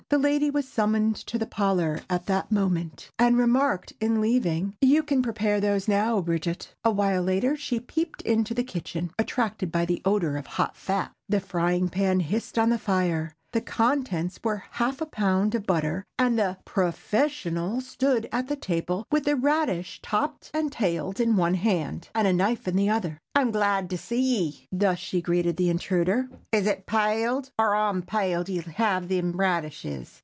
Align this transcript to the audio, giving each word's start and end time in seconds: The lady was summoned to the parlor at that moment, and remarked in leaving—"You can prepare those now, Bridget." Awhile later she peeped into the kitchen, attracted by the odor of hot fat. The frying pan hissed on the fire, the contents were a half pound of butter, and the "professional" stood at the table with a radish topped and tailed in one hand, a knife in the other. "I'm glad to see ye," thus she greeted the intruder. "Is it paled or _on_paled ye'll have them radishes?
The 0.09 0.17
lady 0.19 0.49
was 0.49 0.67
summoned 0.67 1.15
to 1.27 1.39
the 1.39 1.45
parlor 1.45 2.01
at 2.09 2.25
that 2.25 2.51
moment, 2.51 3.09
and 3.17 3.37
remarked 3.37 3.93
in 4.01 4.19
leaving—"You 4.19 5.03
can 5.03 5.21
prepare 5.21 5.61
those 5.61 5.87
now, 5.87 6.19
Bridget." 6.19 6.75
Awhile 6.83 7.23
later 7.23 7.55
she 7.55 7.79
peeped 7.79 8.21
into 8.23 8.53
the 8.53 8.65
kitchen, 8.65 9.11
attracted 9.17 9.71
by 9.71 9.85
the 9.85 10.01
odor 10.03 10.35
of 10.35 10.47
hot 10.47 10.75
fat. 10.75 11.13
The 11.29 11.39
frying 11.39 11.87
pan 11.87 12.19
hissed 12.19 12.59
on 12.59 12.71
the 12.71 12.77
fire, 12.77 13.33
the 13.53 13.61
contents 13.61 14.39
were 14.45 14.55
a 14.63 14.63
half 14.77 15.01
pound 15.11 15.53
of 15.55 15.65
butter, 15.65 16.05
and 16.17 16.39
the 16.39 16.57
"professional" 16.63 17.81
stood 17.81 18.27
at 18.31 18.47
the 18.47 18.55
table 18.55 19.03
with 19.11 19.27
a 19.27 19.35
radish 19.35 19.99
topped 20.01 20.51
and 20.53 20.71
tailed 20.71 21.19
in 21.19 21.35
one 21.35 21.55
hand, 21.55 22.07
a 22.15 22.31
knife 22.31 22.65
in 22.65 22.77
the 22.77 22.89
other. 22.89 23.17
"I'm 23.35 23.51
glad 23.51 23.89
to 23.89 23.97
see 23.97 24.21
ye," 24.21 24.67
thus 24.71 24.99
she 24.99 25.21
greeted 25.21 25.57
the 25.57 25.69
intruder. 25.69 26.29
"Is 26.53 26.65
it 26.65 26.85
paled 26.85 27.49
or 27.59 27.71
_on_paled 27.73 28.47
ye'll 28.47 28.63
have 28.75 29.09
them 29.09 29.33
radishes? 29.33 30.19